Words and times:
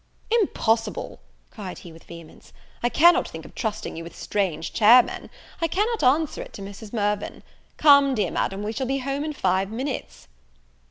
"Impossible," 0.31 1.19
cried 1.51 1.77
he 1.77 1.91
with 1.91 2.05
vehemence, 2.05 2.53
"I 2.81 2.89
cannot 2.89 3.27
think 3.27 3.45
of 3.45 3.53
trusting 3.53 3.95
you 3.95 4.03
with 4.03 4.15
strange 4.15 4.73
chairmen, 4.73 5.29
I 5.61 5.67
cannot 5.67 6.01
answer 6.01 6.41
it 6.41 6.53
to 6.53 6.63
Mrs. 6.63 6.91
Mirvan; 6.91 7.43
come, 7.77 8.15
dear 8.15 8.31
Madam, 8.31 8.63
we 8.63 8.73
shall 8.73 8.87
be 8.87 8.97
home 8.97 9.23
in 9.23 9.33
five 9.33 9.69
minutes." 9.69 10.27